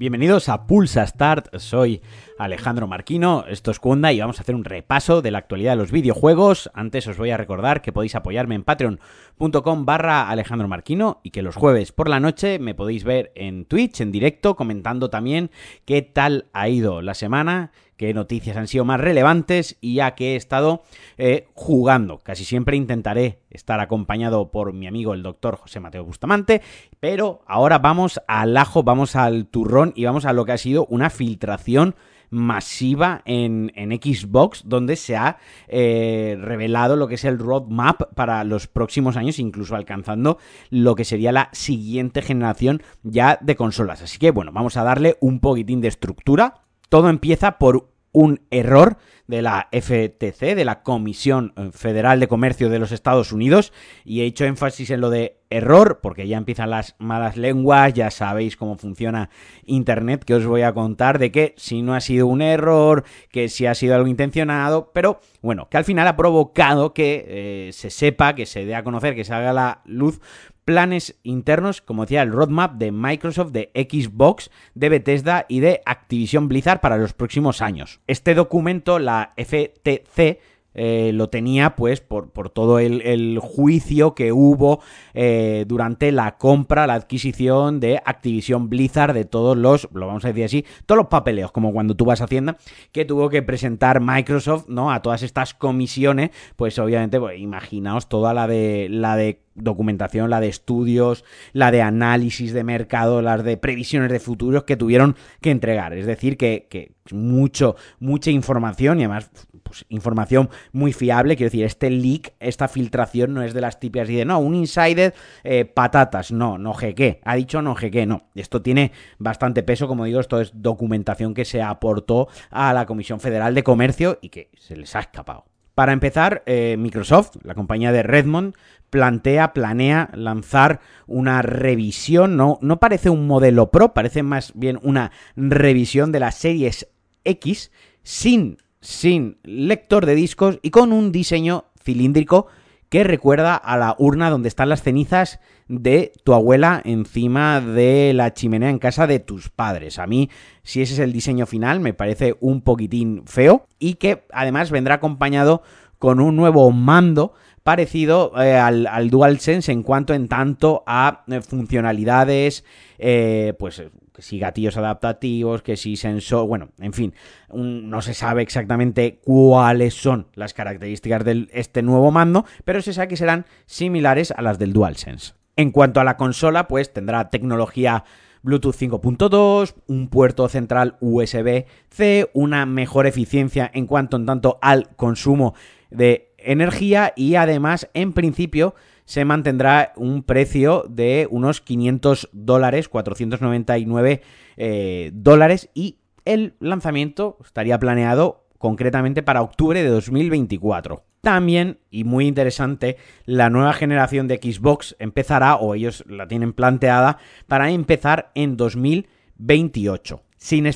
[0.00, 2.00] Bienvenidos a Pulsa Start, soy
[2.40, 5.76] Alejandro Marquino, esto es Kunda y vamos a hacer un repaso de la actualidad de
[5.76, 6.70] los videojuegos.
[6.72, 11.42] Antes os voy a recordar que podéis apoyarme en patreon.com barra Alejandro Marquino y que
[11.42, 15.50] los jueves por la noche me podéis ver en Twitch en directo comentando también
[15.84, 20.32] qué tal ha ido la semana, qué noticias han sido más relevantes y ya que
[20.32, 20.82] he estado
[21.18, 22.20] eh, jugando.
[22.20, 26.62] Casi siempre intentaré estar acompañado por mi amigo el doctor José Mateo Bustamante,
[27.00, 30.86] pero ahora vamos al ajo, vamos al turrón y vamos a lo que ha sido
[30.86, 31.94] una filtración
[32.30, 38.66] masiva en, Xbox, donde se ha eh, revelado lo que es el roadmap para los
[38.66, 40.38] próximos años, incluso alcanzando
[40.70, 44.02] lo que sería la siguiente generación ya de consolas.
[44.02, 46.62] Así que bueno, vamos a darle un poquitín de estructura.
[46.88, 52.78] Todo empieza por un error de la FTC, de la Comisión Federal de Comercio de
[52.78, 53.72] los Estados Unidos,
[54.04, 58.10] y he hecho énfasis en lo de error, porque ya empiezan las malas lenguas, ya
[58.10, 59.30] sabéis cómo funciona
[59.66, 63.48] Internet, que os voy a contar de que si no ha sido un error, que
[63.48, 67.90] si ha sido algo intencionado, pero bueno, que al final ha provocado que eh, se
[67.90, 70.20] sepa, que se dé a conocer, que se haga la luz
[70.64, 76.46] planes internos, como decía, el roadmap de Microsoft, de Xbox, de Bethesda y de Activision
[76.46, 78.00] Blizzard para los próximos años.
[78.06, 80.38] Este documento, la FTC,
[80.74, 84.80] eh, lo tenía pues por, por todo el, juicio que hubo
[85.14, 90.28] eh, durante la compra, la adquisición de Activision Blizzard, de todos los, lo vamos a
[90.28, 92.56] decir así, todos los papeleos, como cuando tú vas a Hacienda,
[92.92, 94.92] que tuvo que presentar Microsoft, ¿no?
[94.92, 100.40] A todas estas comisiones, pues obviamente, pues, imaginaos toda la de la de documentación, la
[100.40, 105.50] de estudios, la de análisis de mercado, las de previsiones de futuros que tuvieron que
[105.50, 105.92] entregar.
[105.92, 109.30] Es decir, que, que mucho, mucha información y además
[109.62, 111.36] pues, información muy fiable.
[111.36, 114.54] Quiero decir, este leak, esta filtración no es de las típicas y de no, un
[114.54, 118.24] insider, eh, patatas, no, no jeque, ha dicho no jeque, no.
[118.34, 123.20] Esto tiene bastante peso, como digo, esto es documentación que se aportó a la Comisión
[123.20, 125.44] Federal de Comercio y que se les ha escapado.
[125.74, 128.54] Para empezar, eh, Microsoft, la compañía de Redmond,
[128.90, 135.12] plantea, planea lanzar una revisión, no, no parece un modelo Pro, parece más bien una
[135.36, 136.88] revisión de las series
[137.24, 137.70] X
[138.02, 142.46] sin sin lector de discos y con un diseño cilíndrico
[142.90, 148.34] que recuerda a la urna donde están las cenizas de tu abuela encima de la
[148.34, 150.00] chimenea en casa de tus padres.
[150.00, 150.28] A mí,
[150.64, 154.96] si ese es el diseño final, me parece un poquitín feo y que además vendrá
[154.96, 155.62] acompañado
[155.98, 157.32] con un nuevo mando
[157.62, 162.64] parecido eh, al, al, DualSense en cuanto en tanto a eh, funcionalidades,
[162.98, 163.82] eh, pues
[164.14, 167.14] que si gatillos adaptativos, que si sensor, bueno, en fin,
[167.52, 173.08] no se sabe exactamente cuáles son las características de este nuevo mando, pero se sabe
[173.08, 175.34] que serán similares a las del DualSense.
[175.56, 178.04] En cuanto a la consola, pues tendrá tecnología
[178.42, 185.54] Bluetooth 5.2, un puerto central USB-C, una mejor eficiencia en cuanto en tanto al consumo
[185.90, 188.74] de energía y además, en principio,
[189.04, 194.22] se mantendrá un precio de unos 500 dólares, 499
[194.56, 201.02] eh, dólares y el lanzamiento estaría planeado concretamente para octubre de 2024.
[201.22, 207.18] También, y muy interesante, la nueva generación de Xbox empezará, o ellos la tienen planteada,
[207.46, 210.66] para empezar en 2028 sin,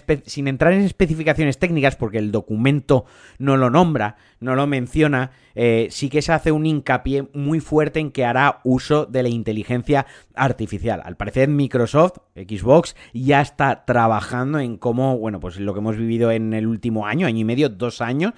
[0.46, 3.06] entrar en especificaciones técnicas, porque el documento
[3.38, 7.98] no lo nombra, no lo menciona, eh, sí que se hace un hincapié muy fuerte
[7.98, 11.00] en que hará uso de la inteligencia artificial.
[11.02, 16.30] Al parecer Microsoft, Xbox, ya está trabajando en cómo, bueno, pues lo que hemos vivido
[16.30, 18.34] en el último año, año y medio, dos años,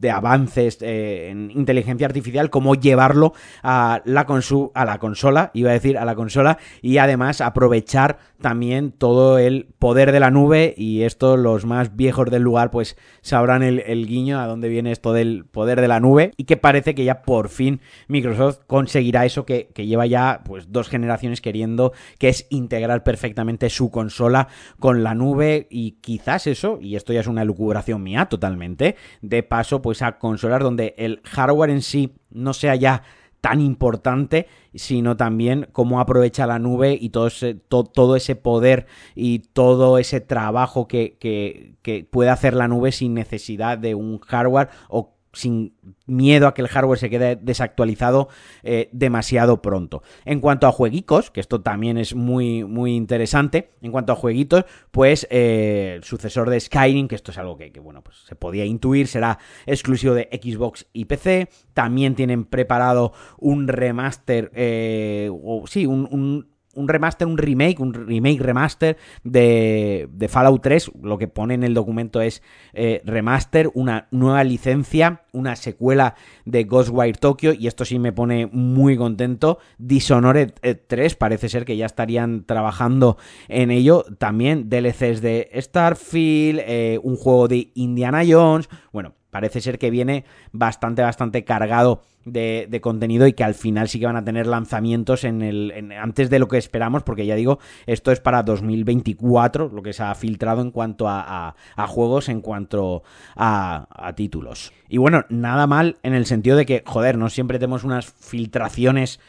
[0.00, 4.26] de avances eh, en inteligencia artificial, cómo llevarlo a la,
[4.74, 9.68] a la consola, iba a decir a la consola, y además aprovechar también todo el
[9.78, 14.06] poder de la nube y esto los más viejos del lugar pues sabrán el, el
[14.06, 17.20] guiño a dónde viene esto del poder de la nube y que parece que ya
[17.22, 22.46] por fin Microsoft conseguirá eso que, que lleva ya pues dos generaciones queriendo, que es
[22.48, 24.48] integrar perfectamente su consola
[24.78, 29.42] con la nube y quizás eso, y esto ya es una elucubración mía totalmente, de
[29.42, 33.02] paso pues a consolas donde el hardware en sí no sea ya
[33.40, 39.40] tan importante, sino también cómo aprovecha la nube y todo ese, todo ese poder y
[39.40, 44.68] todo ese trabajo que, que, que puede hacer la nube sin necesidad de un hardware
[44.88, 45.74] o sin
[46.06, 48.28] miedo a que el hardware se quede desactualizado
[48.62, 50.02] eh, demasiado pronto.
[50.24, 54.64] En cuanto a jueguicos, que esto también es muy, muy interesante, en cuanto a jueguitos,
[54.90, 58.64] pues eh, el sucesor de Skyrim, que esto es algo que, bueno, pues se podía
[58.64, 61.48] intuir, será exclusivo de Xbox y PC.
[61.74, 68.96] También tienen preparado un remaster, eh, o sí, un remaster, un remake, un remake remaster
[69.24, 70.92] de, de, Fallout 3.
[71.02, 76.14] Lo que pone en el documento es eh, remaster, una nueva licencia, una secuela
[76.44, 77.52] de Ghostwire Tokyo.
[77.52, 79.58] Y esto sí me pone muy contento.
[79.78, 80.52] Dishonored
[80.86, 83.16] 3, parece ser que ya estarían trabajando
[83.48, 84.04] en ello.
[84.18, 88.68] También DLCs de Starfield, eh, un juego de Indiana Jones.
[88.92, 93.98] Bueno, parece ser que viene bastante, bastante cargado de, contenido y que al final sí
[93.98, 97.58] que van a tener lanzamientos en el, antes de lo que esperamos, porque ya digo,
[97.86, 101.54] esto es para 2024, lo que se ha filtrado en cuanto a,
[101.88, 103.02] juegos, en cuanto
[103.36, 104.72] a, a, títulos.
[104.88, 109.20] Y bueno, nada mal en el sentido de que, joder, no siempre tenemos unas filtraciones,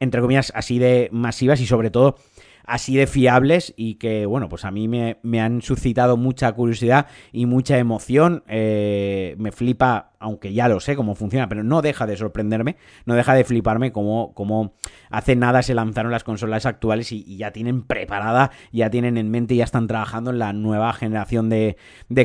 [0.00, 2.16] entre comillas, así de masivas y sobre todo
[2.66, 7.46] así de fiables y que, bueno, pues a mí me, han suscitado mucha curiosidad y
[7.46, 8.42] mucha emoción.
[8.48, 13.14] Eh, me flipa, aunque ya lo sé cómo funciona, pero no deja de sorprenderme, no
[13.14, 14.74] deja de fliparme como, como
[15.10, 19.56] hace nada se lanzaron las consolas actuales y, ya tienen preparada, ya tienen en mente,
[19.56, 21.76] ya están trabajando en la nueva generación de,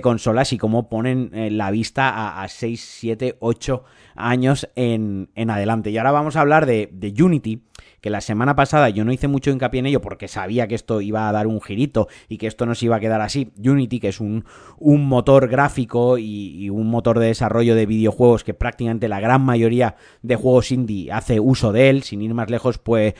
[0.01, 3.83] consolas y cómo ponen eh, la vista a, 6, 7, 8
[4.15, 5.89] años en, en adelante.
[5.89, 7.63] Y ahora vamos a hablar de, de Unity
[8.01, 11.01] que la semana pasada yo no hice mucho hincapié en ello porque sabía que esto
[11.01, 13.51] iba a dar un girito y que esto no se iba a quedar así.
[13.57, 14.45] Unity, que es un,
[14.77, 19.95] un motor gráfico y, un motor de desarrollo de videojuegos que prácticamente la gran mayoría
[20.21, 23.15] de juegos indie hace uso de él, sin ir más lejos, pues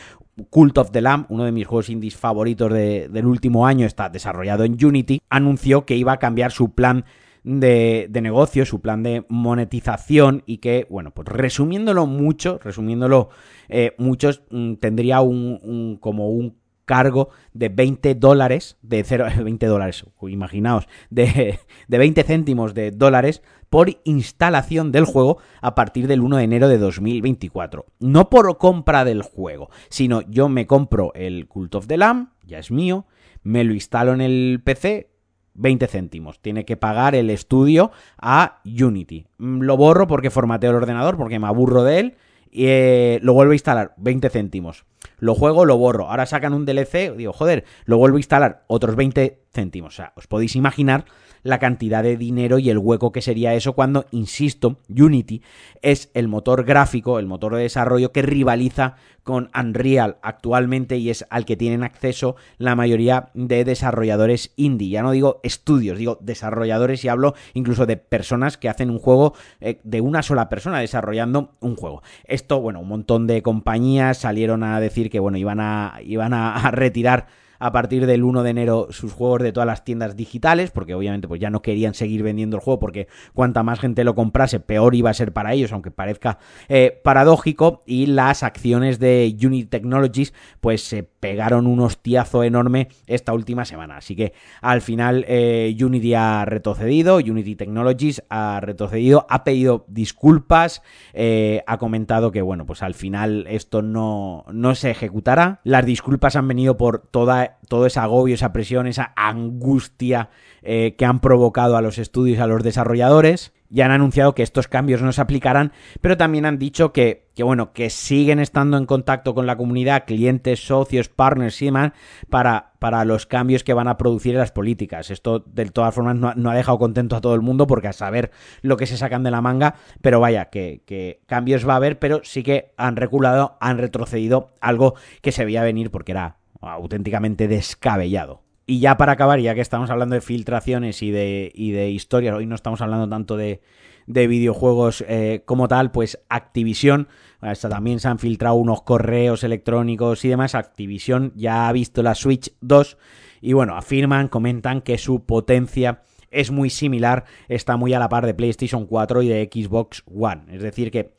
[0.49, 4.63] Cult of the Lamb, uno de mis juegos indies favoritos del último año, está desarrollado
[4.63, 7.05] en Unity, anunció que iba a cambiar su plan
[7.43, 13.29] de, de, negocio, su plan de monetización y que, bueno, pues resumiéndolo mucho, resumiéndolo
[13.69, 16.55] eh, muchos mm, tendría un, como un
[16.89, 23.43] cargo de 20 dólares, de 0, 20 dólares, imaginaos, de, de 20 céntimos de dólares
[23.69, 27.85] por instalación del juego a partir del 1 de enero de 2024.
[27.99, 32.57] No por compra del juego, sino yo me compro el Cult of the Lamb, ya
[32.57, 33.05] es mío,
[33.43, 35.11] me lo instalo en el PC,
[35.53, 36.39] 20 céntimos.
[36.39, 39.27] Tiene que pagar el estudio a Unity.
[39.37, 42.15] Mm, lo borro porque formateo el ordenador, porque me aburro de él
[42.49, 44.85] y eh, lo vuelvo a instalar, 20 céntimos.
[45.19, 46.09] Lo juego, lo borro.
[46.09, 49.93] Ahora sacan un DLC, digo, joder, lo vuelvo a instalar, otros 20 céntimos.
[49.93, 51.05] O sea, os podéis imaginar
[51.43, 55.41] la cantidad de dinero y el hueco que sería eso cuando, insisto, Unity
[55.81, 61.25] es el motor gráfico, el motor de desarrollo que rivaliza con Unreal actualmente y es
[61.29, 64.89] al que tienen acceso la mayoría de desarrolladores indie.
[64.89, 69.35] Ya no digo estudios, digo desarrolladores y hablo incluso de personas que hacen un juego
[69.61, 72.01] eh, de una sola persona desarrollando un juego.
[72.25, 76.71] Esto, bueno, un montón de compañías salieron a decir que, bueno, iban a, iban a
[76.71, 77.27] retirar
[77.59, 81.27] a partir del 1 de enero sus juegos de todas las tiendas digitales, porque obviamente
[81.27, 84.95] pues ya no querían seguir vendiendo el juego porque cuanta más gente lo comprase, peor
[84.95, 90.33] iba a ser para ellos, aunque parezca eh, paradójico, y las acciones de Unity Technologies
[90.59, 93.97] pues se pegaron un hostiazo enorme esta última semana.
[93.97, 100.81] Así que al final eh, Unity ha retrocedido, Unity Technologies ha retrocedido, ha pedido disculpas,
[101.13, 105.59] eh, ha comentado que bueno, pues al final esto no, no se ejecutará.
[105.63, 110.29] Las disculpas han venido por toda todo ese agobio, esa presión, esa angustia
[110.61, 113.53] eh, que han provocado a los estudios, a los desarrolladores.
[113.71, 117.43] Ya han anunciado que estos cambios no se aplicarán, pero también han dicho que, que,
[117.43, 121.91] bueno, que siguen estando en contacto con la comunidad, clientes, socios, partners y demás,
[122.31, 125.11] para, para los cambios que van a producir las políticas.
[125.11, 128.31] Esto, de todas formas, no, ha dejado contento a todo el mundo, porque a saber
[128.63, 131.99] lo que se sacan de la manga, pero vaya, que, que cambios va a haber,
[131.99, 137.47] pero sí que han reculado, han retrocedido algo que se veía venir porque era auténticamente
[137.47, 138.41] descabellado.
[138.65, 142.35] Y ya para acabar, ya que estamos hablando de filtraciones y de, y de historias,
[142.35, 143.61] hoy no estamos hablando tanto de,
[144.05, 147.07] de videojuegos eh, como tal, pues Activision,
[147.41, 152.15] hasta también se han filtrado unos correos electrónicos y demás, Activision ya ha visto la
[152.15, 152.97] Switch 2
[153.41, 156.01] y bueno, afirman, comentan que su potencia
[156.31, 160.43] es muy similar, está muy a la par de PlayStation 4 y de Xbox One.
[160.49, 161.13] Es decir que,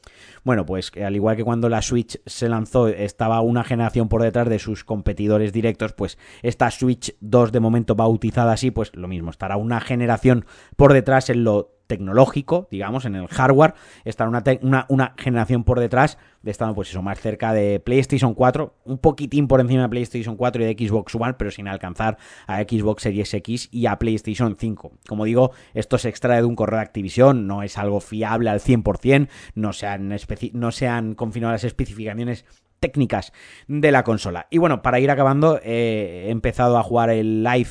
[0.45, 4.49] bueno, pues al igual que cuando la Switch se lanzó estaba una generación por detrás
[4.49, 9.31] de sus competidores directos, pues esta Switch 2 de momento bautizada así, pues lo mismo,
[9.31, 10.45] estará una generación
[10.77, 16.53] por detrás en lo tecnológico, digamos, en el hardware, están una, generación por detrás de
[16.53, 20.63] estando, pues eso, más cerca de PlayStation 4, un poquitín por encima de PlayStation 4
[20.63, 22.17] y de Xbox One, pero sin alcanzar
[22.47, 24.93] a Xbox Series X y a PlayStation 5.
[25.09, 28.61] Como digo, esto se extrae de un correo de Activision, no es algo fiable al
[28.61, 30.09] 100%, no se han,
[30.53, 32.45] no confinado las especificaciones
[32.79, 33.33] técnicas
[33.67, 34.47] de la consola.
[34.49, 37.71] Y bueno, para ir acabando, eh, he empezado a jugar el live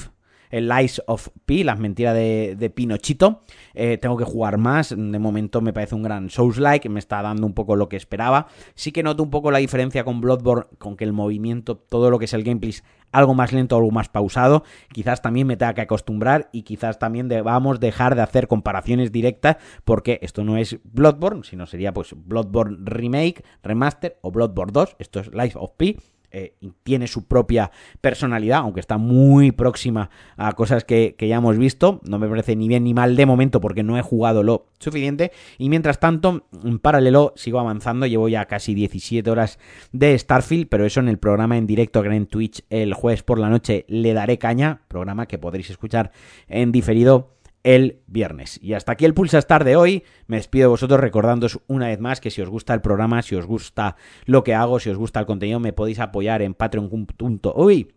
[0.49, 3.41] el Lies of P, las mentiras de, Pinochito.
[3.73, 4.89] Eh, tengo que jugar más.
[4.89, 6.89] De momento me parece un gran Souls-like.
[6.89, 8.47] Me está dando un poco lo que esperaba.
[8.75, 12.19] Sí que noto un poco la diferencia con Bloodborne, con que el movimiento, todo lo
[12.19, 14.63] que es el gameplay, es algo más lento, algo más pausado.
[14.91, 19.57] Quizás también me tenga que acostumbrar y quizás también debamos dejar de hacer comparaciones directas
[19.83, 24.95] porque esto no es Bloodborne, sino sería pues Bloodborne Remake, Remaster o Bloodborne 2.
[24.99, 25.97] Esto es Life of P.
[26.31, 27.71] Eh, tiene su propia
[28.01, 32.01] personalidad, aunque está muy próxima a cosas que, ya hemos visto.
[32.03, 35.31] No me parece ni bien ni mal de momento porque no he jugado lo suficiente.
[35.57, 38.05] Y mientras tanto, en paralelo, sigo avanzando.
[38.05, 39.59] Llevo ya casi 17 horas
[39.91, 43.39] de Starfield, pero eso en el programa en directo que en Twitch el jueves por
[43.39, 44.81] la noche le daré caña.
[44.87, 46.11] Programa que podréis escuchar
[46.47, 48.59] en diferido el viernes.
[48.61, 50.03] Y hasta aquí el Pulsa Star de hoy.
[50.27, 53.35] Me despido de vosotros recordándoos una vez más que si os gusta el programa, si
[53.35, 57.07] os gusta lo que hago, si os gusta el contenido, me podéis apoyar en patreon.com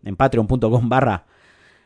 [0.03, 1.25] en patreon.com barra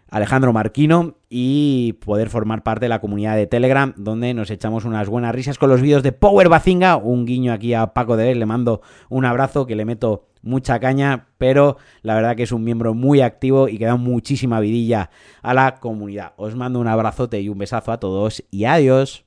[0.09, 5.09] Alejandro Marquino y poder formar parte de la comunidad de Telegram donde nos echamos unas
[5.09, 6.95] buenas risas con los vídeos de Power Bazinga.
[6.95, 11.27] Un guiño aquí a Paco de le mando un abrazo que le meto mucha caña,
[11.37, 15.09] pero la verdad que es un miembro muy activo y que da muchísima vidilla
[15.41, 16.33] a la comunidad.
[16.37, 19.25] Os mando un abrazote y un besazo a todos y adiós.